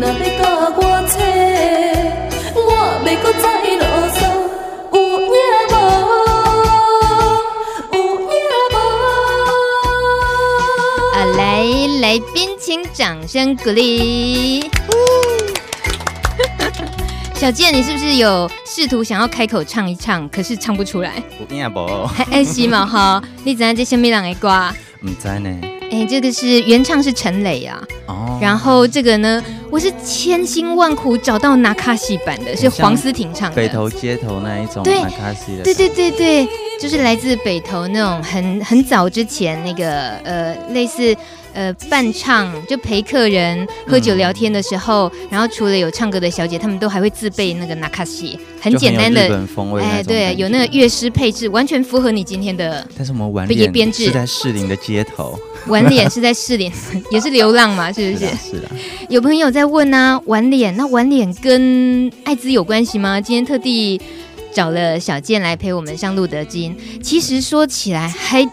[0.00, 0.18] 若要甲
[0.76, 1.14] 我找，
[2.56, 2.60] 我
[3.04, 3.44] 袂搁再
[3.76, 3.84] 啰
[4.16, 4.18] 嗦，
[4.94, 5.28] 有影
[5.68, 5.70] 无？
[7.92, 8.24] 有影
[8.72, 8.74] 无？
[11.14, 11.40] 啊，来
[12.00, 14.64] 来宾请掌声鼓励。
[17.36, 21.22] 小健，你是不是有试图想要开口唱一唱，可是唱不出来？
[21.38, 22.06] 有影无？
[22.06, 23.22] 还爱惜嘛哈？
[23.44, 24.72] 你知道这什么人的歌？
[25.02, 25.60] 唔知呢。
[25.90, 27.82] 哎，这个是原唱是陈磊啊。
[28.06, 28.38] 哦。
[28.40, 33.56] 然后这个呢，我是千辛万苦找到纳卡西版的，是黄思婷唱的。
[33.56, 34.82] 北投街头那一种。
[34.82, 35.00] 对。
[35.02, 35.62] 那卡西的。
[35.64, 36.48] 对对对对，
[36.80, 41.16] 就是来自北投那种很很早之前那个呃类似。
[41.52, 49.82] 呃，伴唱就陪客人喝酒聊天的时候，嗯、然后除了有唱歌的小姐，他们都还会自备那个纳卡西，很简单的风味。
[49.82, 52.86] 哎，对，有那个乐师配置，完全符合你今天的。
[52.96, 56.70] 但是我们晚脸是在士林的街头，晚脸是在士林，
[57.10, 58.26] 也是流浪嘛，是不是？
[58.26, 58.68] 是的。
[59.08, 63.20] 有朋友在问啊，晚脸那晚脸跟艾滋有关系吗？
[63.20, 64.00] 今天特地
[64.52, 66.76] 找了小健来陪我们上路德金。
[67.02, 68.46] 其实说起来还。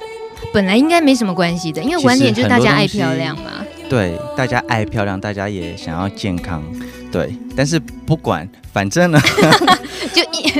[0.53, 3.65] 本来应该没什么关系的，因为晚脸就是大家爱漂亮嘛。
[3.89, 6.63] 对，大家爱漂亮，大家也想要健康。
[7.11, 9.19] 对，但是不管，反正呢，
[10.13, 10.51] 就一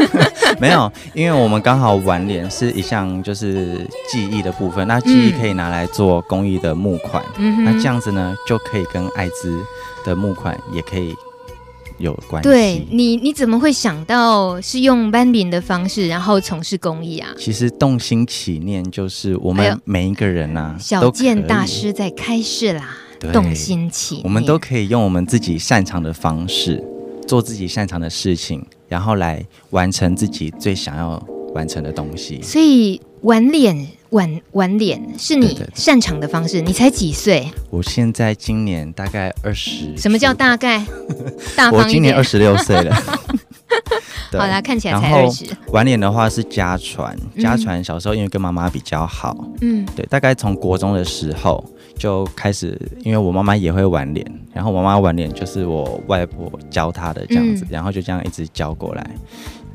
[0.58, 9.62] 没有，因为我们刚好晚脸是一项就是记忆的部分，那记忆可以拿来做公益的募款，嗯，那这样子呢就可以跟艾滋
[10.04, 11.14] 的募款也可以。
[12.00, 12.48] 有关系。
[12.48, 17.30] 对你，你怎么会想到是用班饼的方式，然后从事公益啊？
[17.38, 22.96] 其实动心起念就是我们每一个人呐、啊，小健大师在开示啦。
[23.32, 26.82] 动心起念，我们都可以用我们自己擅长的方式，
[27.28, 31.22] 做自己擅长的事情，然后来完成自己最想要
[31.54, 32.40] 完成的东西。
[32.42, 33.86] 所以玩脸。
[34.10, 36.60] 晚晚脸是你擅长的方式。
[36.60, 37.50] 你才几岁？
[37.70, 39.96] 我现在今年大概二十。
[39.96, 40.84] 什么叫大概？
[41.56, 42.94] 大我今年二十六岁了。
[44.32, 45.44] 好啦，看起来才二十。
[45.68, 51.64] 晚脸的话是家传，家传小时候因为跟妈妈比较好，嗯，对，大概从国中的时候
[51.96, 59.10] 就开始，因为我妈妈也会晚脸，然后我妈妈晚脸就是我外婆教她的这样子，嗯、然后就这样一直教过来。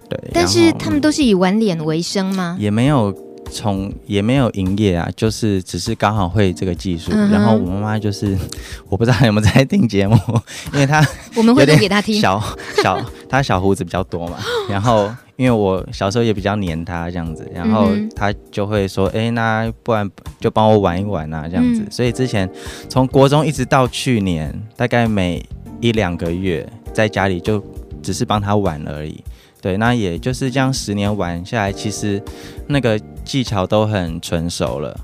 [0.09, 2.58] 对，但是他们都是以晚脸为生吗？
[2.59, 3.14] 也没有。
[3.52, 7.12] 从也没有营业啊，就是只是刚好会这个技术。
[7.14, 8.38] 嗯、然后我妈妈就是，
[8.90, 10.18] 我不知道有没有在听节目，
[10.74, 12.20] 因为她我们会录给她听。
[12.20, 12.42] 小
[12.84, 14.38] 小她小胡子比较多嘛，
[14.70, 21.82] 然后因为我小时候也比较黏她这样子，然后她就会说，哎、欸，那不然就帮我玩一玩啊这样子。
[21.82, 22.50] 嗯、所以之前
[22.90, 25.44] 从国中一直到去年，大概每
[25.80, 27.64] 一两个月在家里就
[28.02, 29.24] 只是帮她玩而已。
[29.66, 32.22] 对，那也就是这样，十年玩下来，其实
[32.68, 34.96] 那个技巧都很纯熟了。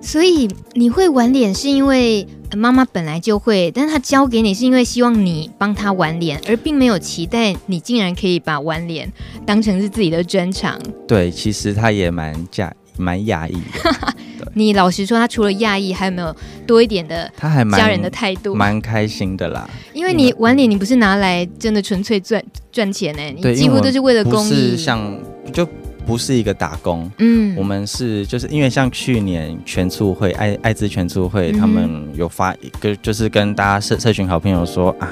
[0.00, 9.12] 所以你会玩脸，是因为妈妈本来就会，但是她教给你，是因为希望你帮她玩脸，而并没有期待你竟然可以把玩脸
[9.44, 10.78] 当成是自己的专长。
[11.08, 14.14] 对，其实她也蛮讶蛮讶异的。
[14.54, 16.34] 你老实说，他除了讶异，还有没有
[16.66, 18.54] 多一点的他还家人的态度？
[18.54, 19.68] 蛮开心的啦。
[19.92, 23.22] 因为你晚点，你不是拿来真的纯粹赚赚钱呢？
[23.36, 24.50] 你几乎都是为了公益。
[24.50, 25.18] 是像
[25.52, 25.66] 就
[26.06, 27.10] 不是一个打工。
[27.18, 35.10] 嗯，我们是就是因为像去年全促会爱爱滋全促会，他们有发一个，就是跟大家社社群好朋友说啊。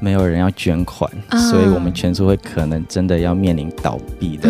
[0.00, 4.48] 没有人要捐款，哦、所以我们全书会可能真的要面临倒闭的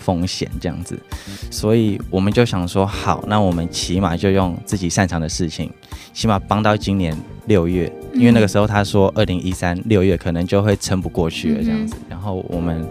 [0.00, 0.98] 风险，这样子，
[1.28, 5.70] 嗯、所以我们就想说，好，那我们起码就用自己擅长的事情，
[6.12, 7.16] 起码帮到今年
[7.46, 12.86] 六月，嗯、因为那个时候他说二零一三六月可能就会撑不过去了，这样子，嗯、然后我们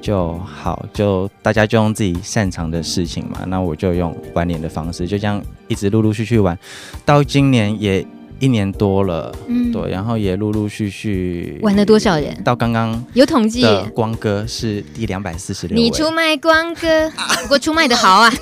[0.00, 6.58] 就好，就大家就用自己擅长的事情嘛，那我就用晚脸的方式，就这样一直陆陆续续玩，
[7.04, 8.04] 到今年也。
[8.40, 12.34] 一年多了，嗯，对，然后也陆陆续续玩了多少人？
[12.42, 13.64] 到刚刚有统计，
[13.94, 15.76] 光哥是第两百四十六。
[15.76, 17.10] 你出卖光哥，
[17.42, 18.32] 不过出卖的好啊！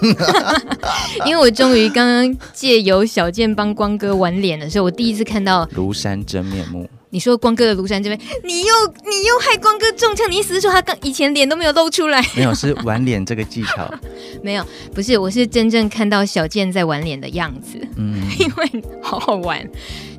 [1.26, 6.88] 因为我终于刚刚借由小健帮光哥玩脸的时候，我第一次看到庐山真面目。
[7.12, 8.74] 你说光哥的庐山这边，你又
[9.04, 12.24] 你又害光哥中枪，你意思是说他刚以前脸都没有露出来？
[12.34, 13.86] 没有，是玩脸这个技巧。
[14.42, 17.78] 没有，不是，我是真正看到小健在玩脸的样子。
[17.96, 19.62] 嗯， 因为好好玩，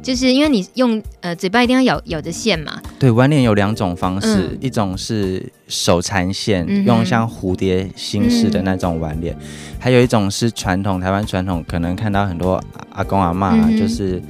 [0.03, 2.79] 就是因为你用呃嘴巴一定要咬咬着线嘛。
[2.99, 9.47] 对，玩脸有两种方式，嗯、一种是手缠线，嗯、用像蝴蝶形式的那种玩脸；嗯、
[9.79, 14.21] 还有一种是传统台湾传统，可能看到很多阿公阿妈、嗯、就是。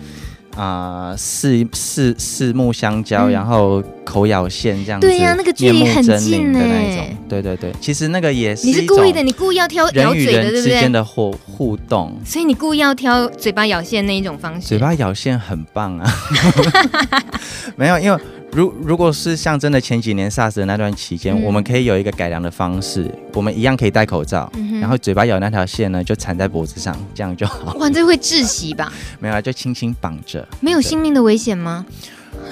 [0.55, 10.61] 啊、呃，四四四目相交，嗯、然后口咬线这样子，对呀、啊，那个距离很近的那一种，对对对，其实那个也是你是故意的，你故意要挑咬嘴的，对不对？
[10.61, 16.11] 之间的互互动，所以你故意要挑嘴巴咬线那一种方式，嘴巴咬线很棒啊，
[17.75, 18.21] 没有，因为。
[18.55, 27.73] 如如果是像真的前几年 SARS 的那段期间，嗯、我们可以有一个改良的方式，我们一样可以戴口罩，嗯、哼然后嘴巴咬那条线呢，就缠在脖子上，这样就好。
[27.79, 28.94] 哇，这会窒息吧？
[29.19, 30.47] 没有啊，就轻轻绑着。
[30.59, 31.83] 没有性命的危险吗？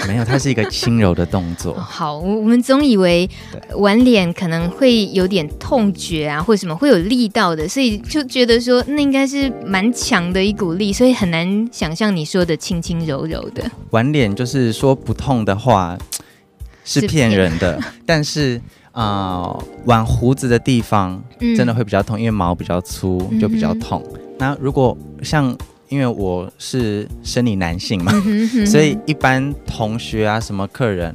[0.07, 1.73] 没有，它是一个轻柔的动作。
[1.73, 3.29] 哦、好，我我们总以为
[3.75, 13.63] 玩脸可能会有点痛觉啊，或什么会有力道的，所以就觉得说那应该是蛮强的一股力，所以很难想象你说的轻轻柔柔的。
[13.91, 15.97] 玩脸就是说不痛的话
[16.83, 18.61] 是骗人的，是但是
[18.91, 19.03] 啊、
[19.43, 21.21] 呃，玩胡子的地方
[21.55, 24.03] 真的会比较痛，嗯、因为毛比较粗就比较痛。
[24.13, 25.55] 嗯、那如果像
[25.91, 31.13] 因为我是生理男性嘛，嗯哼嗯哼，所以一般同学啊，什么客人，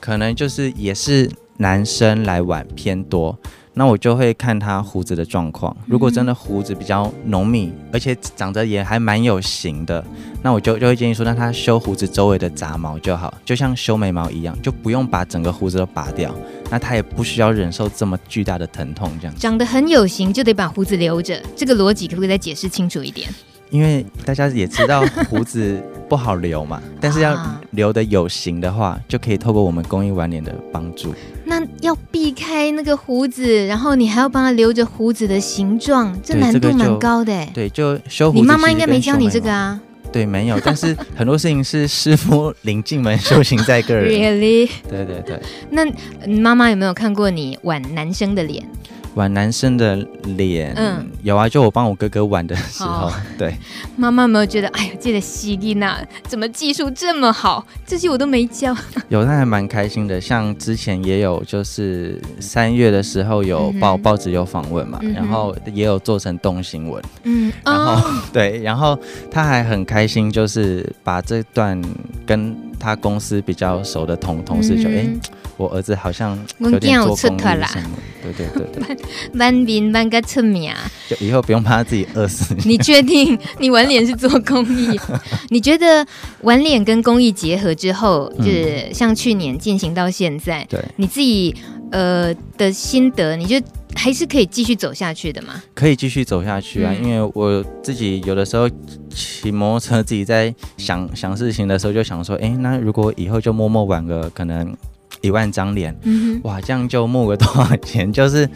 [0.00, 3.38] 可能就是也是男生来玩偏多，
[3.74, 5.76] 那我就会看他胡子的状况。
[5.84, 10.02] 如果真的胡子比较浓密，而且长得也还蛮有型的，
[10.42, 16.34] 那我就就会建议说，让他修胡子周围的杂毛就好，就像修眉毛一样，就不用把整个胡子都拔掉，
[16.70, 19.12] 那他也不需要忍受这么巨大的疼痛。
[19.20, 23.28] 这样长得很有型，就得把胡子留着，这个逻辑可不可以再解释清楚一点？
[23.76, 25.78] 因为大家也知道胡子
[26.08, 27.38] 不好留嘛，但是要
[27.72, 31.14] 留的有型的话，就可以透过我们公益玩脸的帮助。
[31.44, 37.46] 那要避开那个胡子，然后你还要帮他留着胡子的形状，这难度蛮高的。
[37.52, 38.40] 对，就修胡子。
[38.40, 39.78] 你妈妈应该没教你这个啊？
[40.10, 40.58] 对，没有。
[40.64, 44.08] 但是很多事情是师傅领进门，修行在个人。
[44.10, 44.70] Really？
[44.88, 45.38] 对对对。
[45.68, 45.84] 那
[46.26, 48.66] 妈妈有没有看过你挽男生的脸？
[49.16, 49.96] 玩男生的
[50.36, 53.56] 脸，嗯，有啊，就我帮我哥哥玩的时候，哦、对。
[53.96, 57.66] 妈妈有没有觉得，哎呀，这个西丽娜怎么技术这么好？
[57.86, 58.76] 这些我都没教。
[59.08, 60.20] 有，他还蛮开心的。
[60.20, 68.98] 像之前也有，就是三月的时候有报、嗯、报纸有访问嘛，嗯、然后也有做成动新闻，嗯，然后、哦、 对，然后
[69.30, 71.80] 他还很开心，就是把这段
[72.26, 75.02] 跟他公司比较熟的同同事就哎。
[75.04, 75.20] 嗯
[75.58, 78.96] 我儿子好像有点做公益什么，对对对对，
[79.38, 80.70] 万民万个出名，
[81.08, 82.54] 就以后不用怕他自己饿死。
[82.68, 85.00] 你确定你玩脸是做公益？
[85.48, 86.06] 你觉得
[86.42, 91.56] 玩脸跟公益结合之后，就是像去年进行到现在，对，你自己
[91.90, 93.66] 呃的心得，你觉得
[93.96, 95.60] 还是可以继续走下去的吗？
[95.74, 98.70] 可以继续走下去啊，因为我自己有的时候
[99.10, 104.76] 骑摩托车，自己在想想事情的时候，就想说，哎，那如果以后就默默玩个可能。
[105.22, 108.10] 一万张脸，嗯、哇，这样就募个多少钱？
[108.12, 108.48] 就是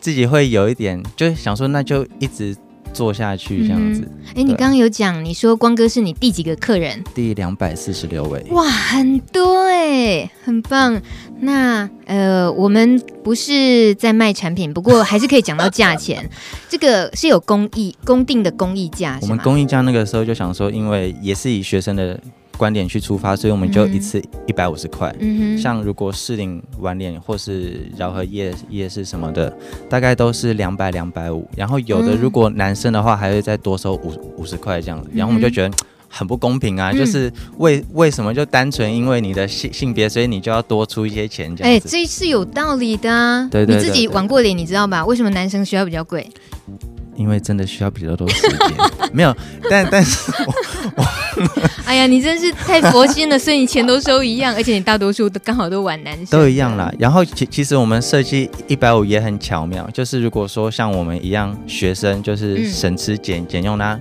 [0.00, 2.56] 自己会有一点，就想说，那就一直
[2.92, 4.02] 做下去这样子。
[4.28, 7.02] 哎、嗯，你刚刚有讲，你说光哥是你第几个客人？
[7.14, 8.44] 第两百四十六位。
[8.50, 11.00] 哇，很多哎，很棒。
[11.40, 16.28] 那呃，我们不是在卖产品，不过还是可以讲到价钱。
[16.68, 22.18] 这个是有公益公定的公益价，我们公益价那个时候就想说，因为也是以学生的。
[22.58, 25.14] 观点去出发，所以我们就一次一百五十块。
[25.20, 29.56] 嗯哼，像如果士林玩脸或是饶河夜夜市什么的，
[29.88, 31.48] 大概都是两百两百五。
[31.56, 35.08] 然后有的如果男生的话，还会再多收五五十块这样子。
[35.14, 35.74] 然后我们就觉得
[36.08, 41.86] 很不公平啊，嗯、就是为为什么就单纯因为你的性性别，所以你就要多出一些钱这样子？
[41.86, 43.48] 哎，这是有道理的啊。
[43.50, 45.06] 对，对，对，对，对，你自己玩过脸，你知道吧？
[45.06, 46.28] 为什么男生需要比较贵？
[47.14, 48.58] 因为真的需要比较多时间。
[49.12, 49.36] 没有，
[49.70, 50.54] 但但是我。
[50.96, 51.04] 我
[51.84, 56.92] 哎呀，你真是太佛心了，所以你钱都收一样，而且你大多数都刚好都玩男生，都一样啦。
[56.98, 63.98] 然后其其实我们设计一百五也很巧妙，就是如果说像我们一样学生，就是省吃俭俭用那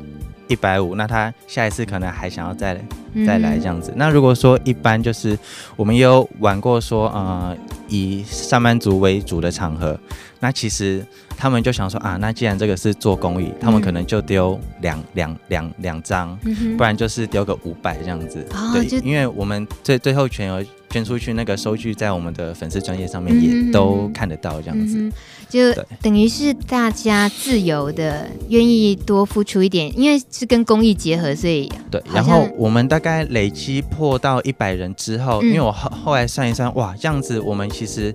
[0.47, 2.79] 一百五，那他下一次可能还想要再
[3.25, 3.91] 再来这样子。
[3.91, 5.37] 嗯、那如果说一般就是
[5.75, 7.55] 我们也有玩过说，呃，
[7.87, 9.99] 以上班族为主的场合，
[10.39, 11.05] 那其实。
[11.39, 16.35] 他们就想说啊，那既然这个是做公益，嗯、他们可能就丢两两两两张，
[16.75, 18.43] 不然就是丢个五百这样子。
[18.55, 24.97] 哦、对，因为我们最最后全额捐出去，那个收据在我们的粉丝专业上面也都看得到这样子。
[24.97, 25.13] 嗯、
[25.49, 32.01] 就等于是大家自由的愿意多付出一点，因为是跟公益结合，所以对。
[32.13, 38.13] 然后我们大概累积破到一百人之后，嗯、因为我后后来算一算，哇，这样子我们其实。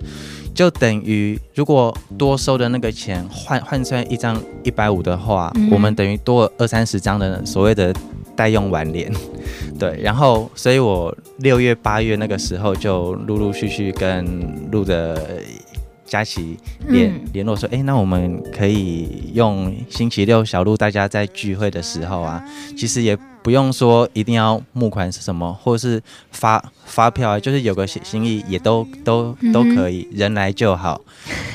[0.54, 7.90] 就等于，如果多收的那个钱换换算一张一百五的话，嗯、我们等于多了二三十张的所谓的
[8.36, 9.10] 代用玩脸，
[9.80, 9.98] 对。
[10.02, 15.40] 然后，所以我六月八月那个时候就陆陆续续跟录的
[16.12, 22.44] 佳琪联联络说，哎、欸，那我们可以用星期六小路大家在聚会的时候啊，
[22.76, 31.00] 其实也不用说一定要募款是什么，或者是发发票啊，就是有个心意也都都都可以，嗯、人来就好，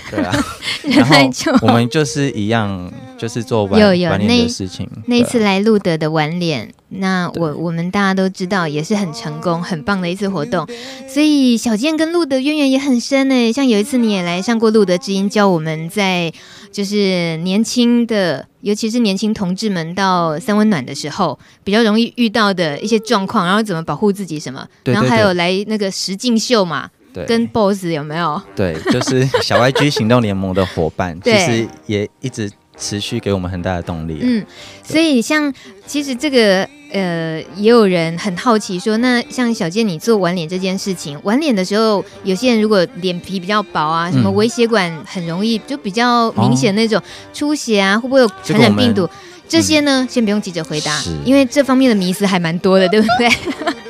[0.10, 0.34] 对啊。
[0.90, 1.16] 然后
[1.62, 4.90] 我们就是一样，就是做晚有有晚年的事情。
[4.96, 10.68] 那，那一次来路德的晚脸，那我我们大家都知道，也是很成功、很棒的一次活动。
[11.08, 13.52] 所以小健跟路德渊源也很深呢。
[13.52, 16.32] 像有一次你也来上过路德之音，教我们在。
[16.70, 28.40] 就是年轻的，尤其是年轻同志们到三温暖的时候，比较容易遇到的一些状况，然后怎么保护自己什么，对对对，然后还有来那个实境秀嘛，对，跟 BOSS 有没有？
[28.56, 34.20] 对，就是小 YG 行动联盟的伙伴， 其实也一直持续给我们很大的动力。
[34.22, 34.46] 嗯，
[34.84, 35.54] 所以像
[35.86, 36.68] 其实这个。
[36.90, 47.02] 呃，也有人很好奇说，那像小健你做晚脸这件事情，晚脸的时候，有些人如果脸皮比较薄啊，什么微血管很容易就比较明显那种
[47.34, 49.06] 出血啊，哦、会不会有传染病毒？
[49.50, 53.30] 这，这些呢，嗯、先不用急着回答，因为这方面的迷思还蛮多的，对不对？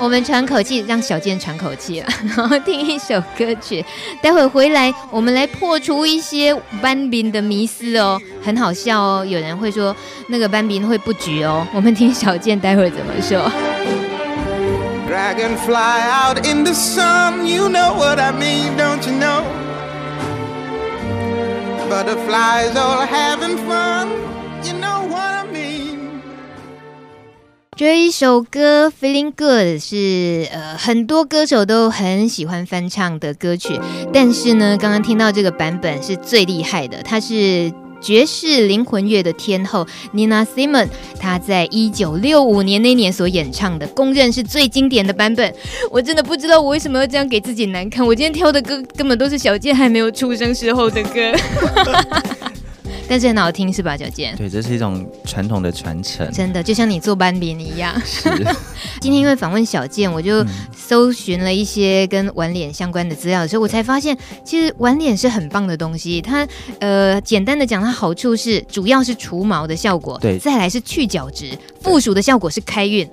[0.00, 2.02] 我们喘口气，让小健喘口气，
[2.34, 3.84] 然后听一首歌曲。
[4.22, 9.26] 待会回来，我们来破除一些班比的迷思哦，很好笑哦。
[9.28, 9.94] 有人会说
[10.28, 13.50] 那个班宾会不举哦，我们听小健待会怎么说。
[27.80, 29.48] 这一首歌《Feeling Good》
[29.82, 33.80] 是呃很多歌手都很喜欢翻唱的歌曲，
[34.12, 45.50] 但是呢，刚刚听到这个版本是最厉害的，它是爵士灵魂乐的天后 Nina Simone，她在一九六五年那年所演唱的，公认是最经典的版本。
[45.90, 51.32] 我真的不知道我为什么要这样给自己难看，我今天挑的歌根本都是小健还没有出生时候的歌。
[53.10, 54.36] 但是很好听是吧，小健？
[54.36, 56.30] 对，这是一种传统的传承。
[56.30, 58.00] 真的，就像你做班饼一样。
[58.04, 58.30] 是。
[59.02, 66.22] 今天因为访问小健，我就搜寻了一些跟晚脸相关的资料的时候，我才发现，其实晚脸是很棒的东西。
[66.22, 66.46] 它
[66.78, 71.50] 呃，简单的讲，它好处是主要是除毛的效果，对，再来是去角质，
[71.80, 73.08] 附属的效果是开运。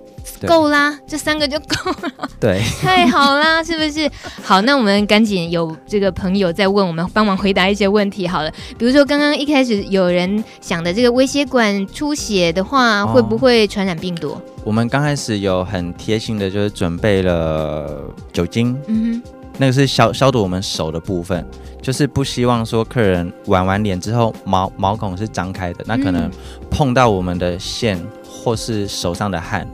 [0.47, 2.29] 够啦，这三个就够了。
[2.39, 4.09] 对， 太好啦，是不是？
[4.43, 8.51] 好，那我们赶紧有这个朋友在问我们，帮忙回答一些问题好了。
[8.77, 14.31] 比如说刚刚一开始有人想的这个微血管出血的话，会不会传染病毒？
[14.31, 21.43] 哦，我们刚开始有很贴心的，就是准备了酒精，嗯哼，那个是消消毒我们手的部分，
[21.81, 26.29] 就是不希望说客人玩完脸之后毛毛孔是张开的，那可能
[26.69, 29.65] 碰到我们的线或是手上的汗。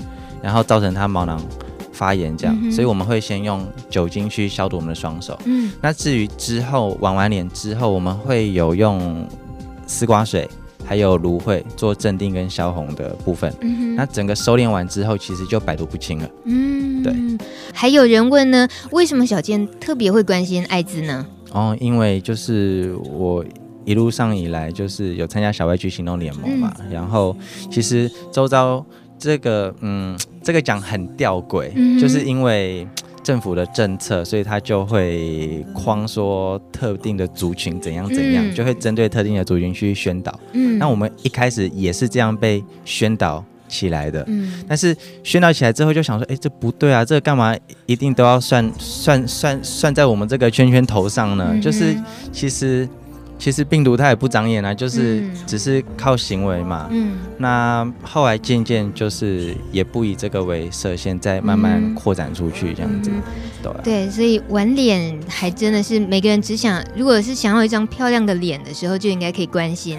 [0.43, 1.41] 然后造成他毛囊
[1.93, 5.39] 发炎，这样、嗯，所以我们会先用酒精去消毒我们的双手。
[5.45, 9.25] 嗯，那至于之后玩完脸之后，我们会有用
[9.88, 10.50] 丝瓜水，
[10.83, 13.53] 还有芦荟做镇定跟消红的部分。
[13.62, 16.29] 嗯，那整个收敛完之后，其实就百毒不侵了。
[16.43, 17.13] 嗯，对。
[17.73, 21.25] 还有人问呢，为什么小健特别会关心艾滋呢？
[21.53, 23.45] 哦，因为就是我
[23.85, 27.33] 一路上以来就是有参加小 YG 行动联盟嘛、嗯，然后
[27.71, 28.85] 其实周遭。
[29.19, 32.88] 这个嗯，这个讲很吊诡、嗯，就是因为
[33.23, 40.38] 政府的政策，所以他就会框说特定的族群怎样怎样，嗯、就会针对特定的族群去宣导。
[40.51, 44.23] 嗯，那我们一开始也是这样被宣导起来的。
[44.27, 51.47] 嗯，但是宣导起来之后，就想说，哎，这不对啊，这个干嘛一定都要算算算算在我们这个圈圈头上呢？
[51.51, 51.95] 嗯、就是
[52.31, 52.88] 其实。
[53.43, 56.88] 其实病毒它也不长眼啊，就是只是靠行为嘛。
[56.91, 63.12] 嗯，那后来渐渐就是也不以这个为设限，再慢慢扩展出去这样子。
[63.84, 69.98] 对、所以玩脸还真的是每个人只想，如果是想要一张漂亮的脸的时候，就应该可以关心。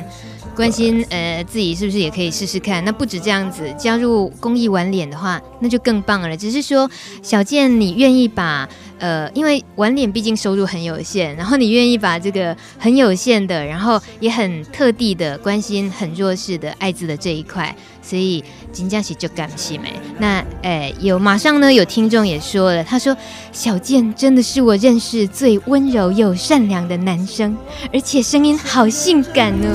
[0.55, 2.85] 关心呃自己是不是也可以试试看？
[2.85, 6.37] 那不止这样子，加入公益玩脸的话，那就更棒了。
[6.37, 6.89] 只是说，
[7.23, 8.69] 小健你愿意把
[9.01, 19.93] 呃，因为玩脸毕竟收入很有限，然后你愿意把这个很有限的，然后也很特地的关心很弱势的艾滋的这一块，所以金佳喜就感谢没。
[20.21, 23.17] 那哎、呃，有马上呢有听众也说了，他说
[23.55, 27.57] 小健真的是我认识最温柔又善良的男生，
[27.93, 29.69] 而且声音好性感呢。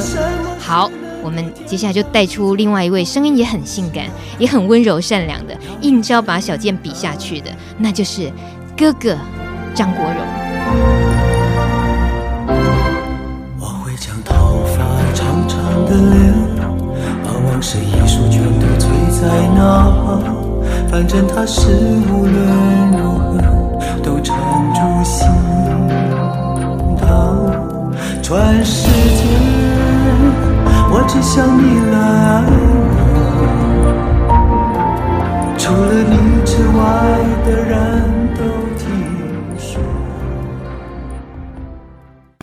[0.59, 0.91] 好，
[1.23, 4.07] 我们接下来就带出另外一位声音也很性感、
[4.37, 8.29] 也很温柔善良的，应召把小健比下去的，那就是
[8.77, 9.17] 哥哥
[9.73, 10.15] 张国荣。
[13.61, 14.83] 我会将头发
[15.13, 16.33] 长长的留，
[17.23, 20.21] 把往事一束全都醉在脑，
[20.91, 21.69] 反正他是
[22.11, 23.18] 无论如
[24.21, 24.37] 缠
[24.73, 25.27] 住心
[26.97, 27.05] 头，
[28.21, 29.23] 全世界。
[30.91, 31.61] 我只想你
[31.91, 32.88] 来。